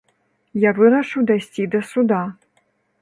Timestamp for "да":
1.77-1.83